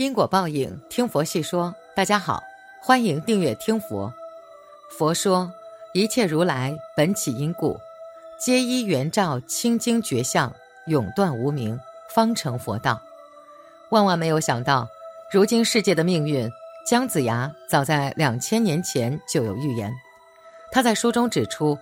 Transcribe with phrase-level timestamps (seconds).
[0.00, 1.74] 因果报应，听佛细说。
[1.94, 2.42] 大家好，
[2.80, 4.10] 欢迎订阅听佛。
[4.88, 5.52] 佛说，
[5.92, 7.78] 一切如来本起因故，
[8.38, 10.50] 皆依圆照清净觉相，
[10.86, 12.98] 永断无明，方成佛道。
[13.90, 14.88] 万万没有想到，
[15.30, 16.50] 如今世界的命运，
[16.86, 19.92] 姜子牙早在两千年前就有预言。
[20.72, 21.78] 他在书中指出，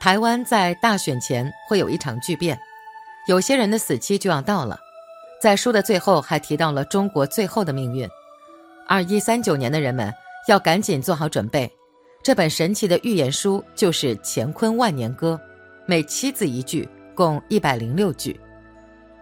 [0.00, 2.58] 台湾在大选前会有一场巨变，
[3.28, 4.80] 有些人的死期就要到了。
[5.42, 8.08] 在书的最后还提到了中国最后的命运，
[8.86, 10.14] 二一三九年的人们
[10.46, 11.68] 要赶紧做好准备。
[12.22, 15.36] 这本神奇的预言书就是《乾坤万年歌》，
[15.84, 18.38] 每七字一句，共一百零六句。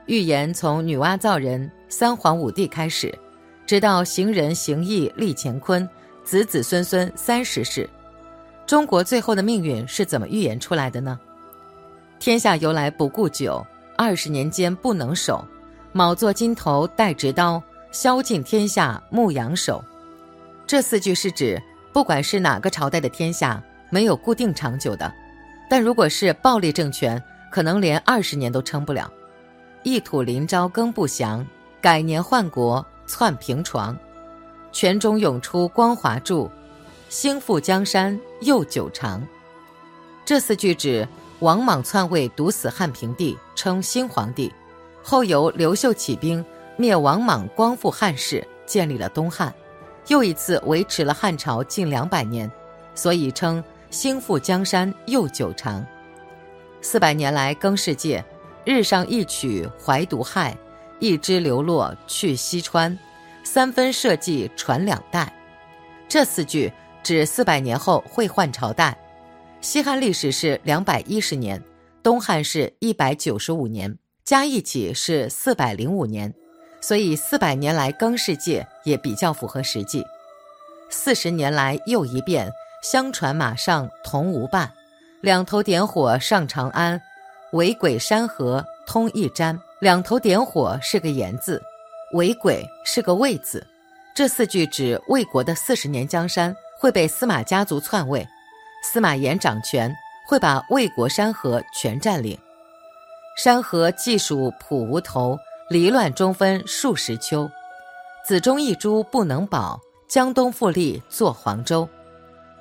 [0.04, 3.18] 预言从女娲造人、三皇五帝开始，
[3.64, 5.88] 直到行人行义立乾坤，
[6.22, 7.88] 子子孙孙三十世。
[8.66, 11.18] 中国最后的命运是怎么预言出来的呢？
[12.18, 13.66] 天下由来不顾久，
[13.96, 15.42] 二十年间不能守。
[15.92, 19.84] 卯坐金头带直刀，削尽天下牧羊手。
[20.66, 21.60] 这四句是指，
[21.92, 23.60] 不管是哪个朝代的天下，
[23.90, 25.12] 没有固定长久的。
[25.68, 29.10] 但如果是暴力政权，可能连二十年都撑不了。
[29.82, 31.44] 一土临朝更不祥，
[31.80, 33.96] 改年换国窜平床。
[34.70, 36.48] 泉中涌出光华柱，
[37.08, 39.20] 兴复江山又久长。
[40.24, 41.08] 这四句指
[41.40, 44.52] 王莽篡位，毒死汉平帝，称新皇帝。
[45.02, 46.44] 后由刘秀起兵
[46.76, 49.52] 灭王莽，光复汉室，建立了东汉，
[50.08, 52.50] 又一次维持了汉朝近两百年，
[52.94, 55.84] 所以称兴复江山又久长。
[56.80, 58.24] 四百年来更世界，
[58.64, 60.56] 日上一曲怀独害，
[60.98, 62.98] 一支流落去西川，
[63.42, 65.32] 三分社稷传两代。
[66.08, 68.96] 这四句指四百年后会换朝代。
[69.60, 71.62] 西汉历史是两百一十年，
[72.02, 73.98] 东汉是一百九十五年。
[74.30, 76.32] 加一起是四百零五年，
[76.80, 80.06] 所以四百年来更世界也比较符合实际。
[80.88, 82.48] 四十年来又一变，
[82.80, 84.70] 相传马上同无伴，
[85.20, 87.02] 两头点火上长安，
[87.50, 89.58] 为鬼山河通一瞻。
[89.80, 91.60] 两头点火是个言字，
[92.12, 93.66] 为鬼是个魏字，
[94.14, 98.24] 这四句指魏国的四十年江山会被司马家族篡位，
[98.84, 99.92] 司马炎掌权，
[100.28, 102.38] 会把魏国山河全占领。
[103.42, 105.38] 山河既属普无头，
[105.70, 107.50] 离乱中分数十秋。
[108.22, 111.88] 子中一株不能保，江东复立作黄州。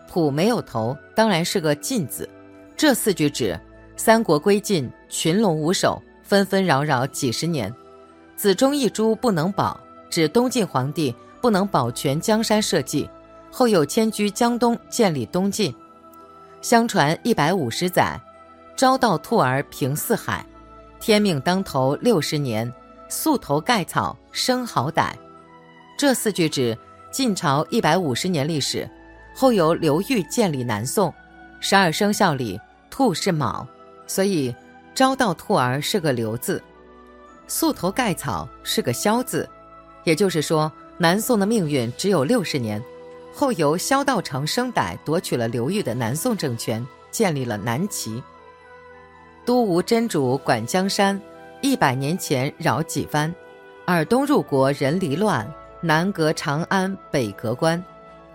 [0.08, 2.30] 朴没有头，当然是个晋字。
[2.78, 3.60] 这四句指
[3.98, 7.76] 三国归晋，群龙无首，纷纷扰扰几十年。
[8.38, 9.78] 子中一株不能保，
[10.10, 13.10] 指东晋皇帝不能保全江山社稷，
[13.52, 15.76] 后又迁居江东，建立东晋。
[16.62, 18.18] 相传一百五十载，
[18.78, 20.46] 朝到兔儿平四海。
[21.00, 22.72] 天命当头六十年，
[23.08, 25.14] 素头盖草生好歹。
[25.98, 26.78] 这四句指
[27.12, 28.88] 晋朝一百五十年历史，
[29.34, 31.14] 后由刘裕建立南宋。
[31.62, 33.66] 十二生肖里兔是卯，
[34.08, 34.54] 所以
[34.94, 36.62] 招到兔儿是个刘字，
[37.48, 39.50] 素头盖草是个萧字。
[40.04, 42.82] 也就是说，南宋的命运只有六十年。
[43.34, 48.22] 后由萧道成生歹夺取了刘裕的南宋政权，建立了南齐。
[49.46, 51.20] 都吴真主管江山，
[51.62, 53.34] 一百年前扰几番，
[53.86, 55.52] 尔东入国人离乱，
[55.82, 57.84] 南隔长安北隔关。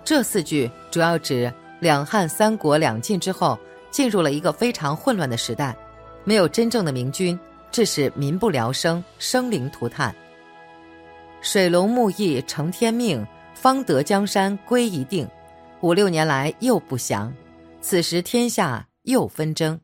[0.04, 3.59] 这四句主要指两汉三国两晋之后，
[3.91, 5.76] 进入了一个非常混乱的时代，
[6.25, 7.38] 没有真正的明君，
[7.71, 10.15] 致使民不聊生，生灵涂炭。
[11.41, 15.28] 水龙木易成天命，方得江山归一定。
[15.81, 17.32] 五六年来又不祥，
[17.82, 19.78] 此时天下又纷争。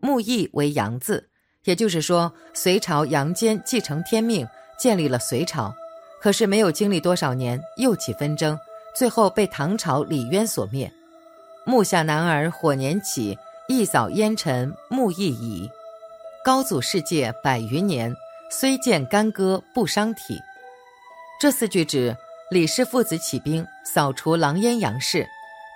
[0.00, 1.28] 木易为阳字，
[1.64, 4.46] 也就是说，隋朝杨坚继承天命，
[4.78, 5.74] 建立了隋朝。
[6.20, 8.58] 可是没有经历多少年，又起纷争，
[8.94, 10.92] 最后被唐朝李渊所灭。
[11.64, 15.70] 木下男儿火年起，一扫烟尘木易矣。
[16.44, 18.14] 高祖世界百余年，
[18.50, 20.40] 虽见干戈不伤体。
[21.40, 22.16] 这四句指
[22.50, 25.26] 李氏父子起兵扫除狼烟杨氏。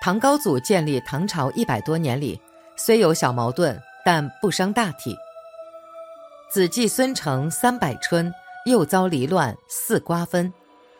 [0.00, 2.40] 唐高祖建立唐朝一百多年里，
[2.76, 3.78] 虽有小矛盾。
[4.04, 5.16] 但不伤大体。
[6.50, 8.32] 子继孙承三百春，
[8.66, 10.52] 又遭离乱四瓜分。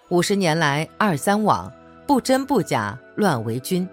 [0.09, 1.73] 五十年来二三往，
[2.07, 3.89] 不真不假乱为君。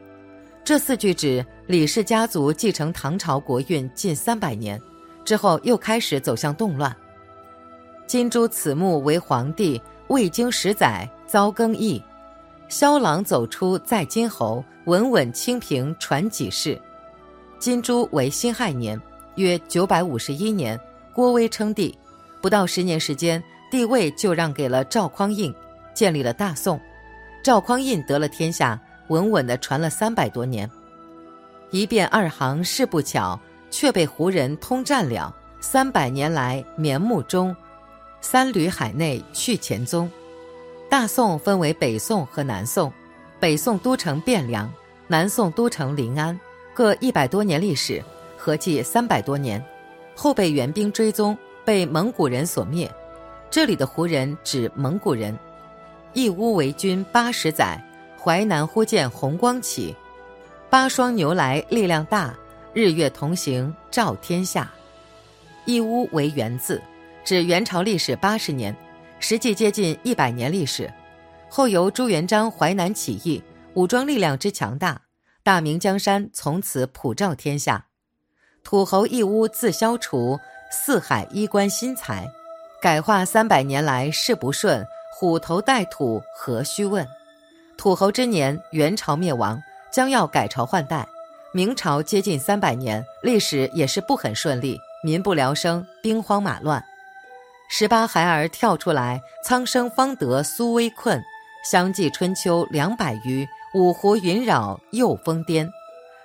[0.63, 4.81] 这四句指李氏家族继承唐朝国运近三百年，
[5.23, 6.95] 之后又开始走向动乱。
[8.05, 12.01] 金珠此墓为皇帝，未经十载遭更易。
[12.69, 16.79] 萧郎走出在金侯，稳稳清平传几世。
[17.59, 18.99] 金珠为辛亥年，
[19.35, 20.79] 约九百五十一年，
[21.13, 21.97] 郭威称帝，
[22.41, 25.53] 不到十年时间，帝位就让给了赵匡胤，
[25.93, 26.79] 建立了大宋。
[27.43, 30.69] 赵匡胤得了天下，稳稳的传了三百多年。
[31.71, 33.39] 一变二行事不巧，
[33.71, 35.35] 却被胡人通占了。
[35.59, 37.55] 三百年来绵目中，
[38.21, 40.09] 三旅海内去前踪。
[40.89, 42.93] 大宋分为北宋和南宋，
[43.39, 44.71] 北宋都城汴梁，
[45.07, 46.39] 南宋都城临安，
[46.77, 48.03] 各一百多年历史，
[48.37, 49.59] 合计三百多年。
[50.15, 51.35] 后被元兵追踪，
[51.65, 52.87] 被蒙古人所灭。
[53.49, 55.35] 这里的胡人指蒙古人。
[56.13, 57.83] 义乌为军八十载，
[58.15, 59.95] 淮南忽见红光起。
[60.69, 62.31] 八双牛来力量大，
[62.75, 64.71] 日月同行照天下。
[65.65, 66.79] 义乌为元字，
[67.25, 68.75] 指元朝历史八十年。
[69.19, 70.93] 实际接近一百年历史，
[71.49, 73.41] 后由朱元璋淮南起义，
[73.73, 75.01] 武装力量之强大，
[75.47, 77.85] 大明江山从此普照天下。
[78.65, 80.37] 土侯一屋自消除，
[80.69, 82.27] 四海衣冠新才，
[82.81, 87.07] 改化三百年来事不顺，虎头带土何须问？
[87.77, 91.07] 土侯之年，元朝灭亡，将要改朝换代，
[91.53, 96.83] 明朝接近三百年，历史也是不很顺利，民不聊生，兵荒马乱。
[97.69, 101.23] 十八孩儿跳出来，苍生方得苏危困。
[101.63, 103.47] 相继春秋两百余，
[103.77, 105.69] 五湖云扰又疯癫。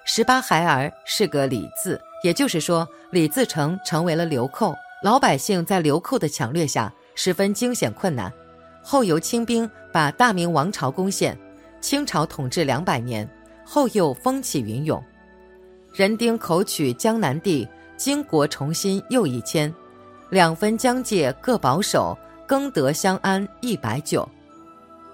[0.06, 8.32] 十八孩儿是个李字，也就是说，李自成成为了流寇，老百姓在流寇的抢掠下十分惊险困难。
[8.82, 11.38] 后由清兵把大明王朝攻陷，
[11.78, 13.28] 清朝统治两百年，
[13.66, 15.00] 后又风起云涌。
[15.93, 19.72] 人丁口取江南地，经国重新又一迁。
[20.31, 22.16] 两分疆界各保守，
[22.46, 24.26] 更得相安一百九。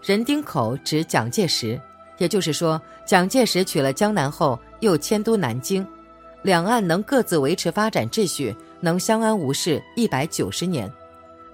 [0.01, 1.79] 人丁口指蒋介石，
[2.19, 5.87] 也就是说，蒋介石取了江南后，又迁都南京，
[6.43, 10.93] 两岸能各自维持发展秩序，能相安无事一百九十年。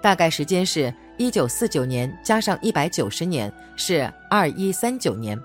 [0.00, 5.40] 大概时间是一九四九年加上一百九十年，是二一三九年。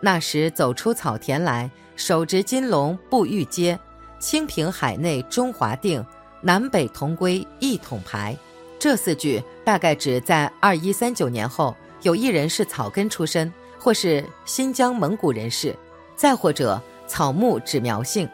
[0.00, 3.78] 那时走出草田来，手执金龙步玉阶，
[4.18, 6.04] 清平海内中华定。
[6.42, 8.36] 南北同归一统牌，
[8.78, 13.50] 这四句大概指在二一三九年后，有一人是草根出身，
[13.84, 15.76] 或是新疆蒙古人士，
[16.16, 18.26] 再或者草木指苗姓，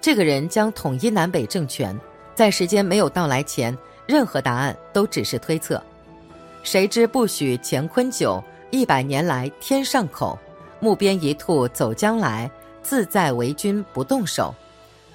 [0.00, 1.96] 这个人将统一南北政权。
[2.34, 5.80] 在时间没有到来前，任何答案都只是推测。
[6.64, 8.42] 谁知不许乾坤久，
[8.72, 10.36] 一百年来天上口，
[10.80, 12.50] 木边一兔走将来，
[12.82, 14.52] 自在为君不动手。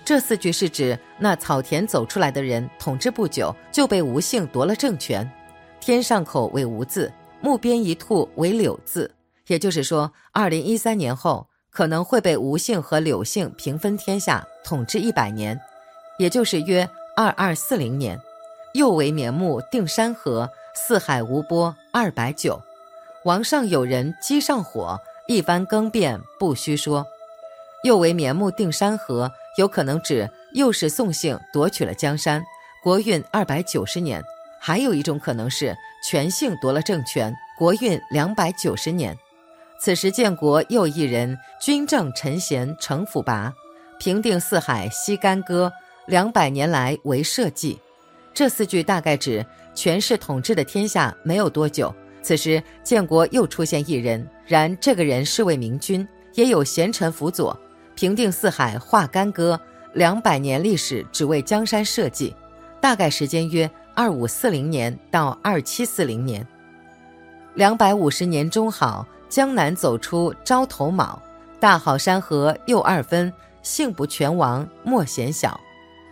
[0.06, 5.30] 这四句是指那草田走出来的人统治不久就被吴姓夺了政权，
[5.82, 7.12] 天上口为吴字，
[7.42, 9.14] 木边一兔为柳字，
[9.52, 15.60] 也就是说，二零一三年后可能会被吴姓和柳姓平分天下，统治一百年，
[16.18, 18.18] 也就是约二二四零年。
[18.74, 22.62] 又为绵木定山河，四海无波二百九。
[23.26, 27.06] 王上有人机上火，一番更变不须说。
[27.84, 29.30] 又为绵木定山河。
[29.58, 32.42] 有可能指又是宋姓夺取了江山，
[32.82, 34.22] 国运二百九十年；
[34.62, 35.76] 还有一种可能是
[36.08, 39.14] 全姓夺了政权，国运两百九十年。
[39.84, 43.52] 此时建国又一人，军政臣贤成辅拔，
[43.98, 45.74] 平定四海西干戈，
[46.06, 47.76] 两百年来为社稷。
[48.32, 57.60] 这四句大概指权势统治的天下没有多久，此时建国又出现一人，然这个人是位明君，也有贤臣辅佐。
[57.96, 59.60] 平定四海化干戈，
[59.96, 62.32] 两百年历史只为江山社稷，
[62.80, 66.46] 大概时间约二五四零年到二七四零年。
[67.56, 71.18] 两百五十年中好，江南走出招头卯，
[71.58, 75.58] 大好山河又二分，幸不全亡莫嫌小。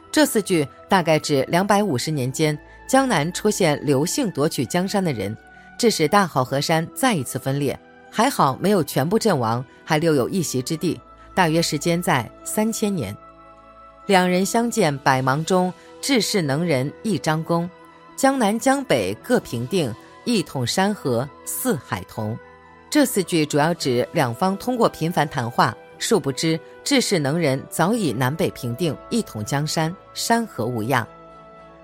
[0.09, 2.57] 这四句大概指两百五十年间，
[2.87, 5.35] 江南出现刘姓夺取江山的人，
[5.77, 7.77] 致使大好河山再一次分裂。
[8.09, 10.97] 还好没有全部阵亡，还留有一席之地。
[11.35, 13.15] 大约时间在三千年，
[14.05, 17.69] 两人相见百忙中，治世能人一张弓，
[18.15, 22.37] 江南江北各平定，一统山河四海同。
[22.89, 31.07] 这四句主要指两方通过频繁谈话，殊不知治世能人早已南北平定，一统江山，山河无恙。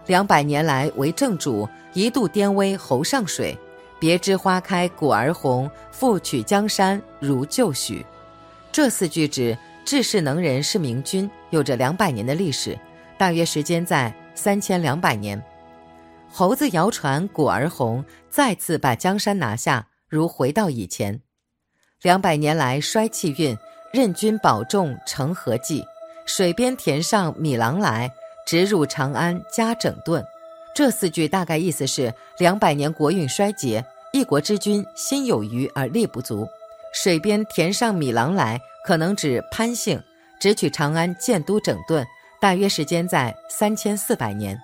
[0.07, 3.55] 两百年来为正主，一度颠危侯上水，
[3.99, 8.03] 别枝花开果儿红，复取江山如旧许。
[8.71, 12.75] 这四句指治世能人是明君，有着两百年的历史，
[13.15, 15.39] 大约时间在三千两百年。
[16.31, 21.19] 猴子谣传果儿红，再次把江山拿下，如回到以前。
[22.01, 23.57] 两百年来衰气运，
[23.91, 25.83] 任君保重成何计？
[26.25, 28.09] 水边田上米郎来，
[28.47, 30.23] 直入长安加整顿。
[30.73, 36.47] 这四句大概意思是：两百年国运衰竭，一国之君心有余而力不足。
[36.93, 40.01] 水边田上米郎来，可能指潘姓，
[40.39, 42.05] 直取长安建都整顿，
[42.39, 44.57] 大约时间在三千四百年。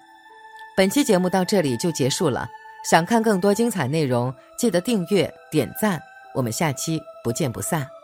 [0.77, 2.47] 本期节目到这里就结束了。
[2.83, 6.01] 想看更多精彩内容记得订阅点赞。
[6.33, 8.00] 我们下期不见不散。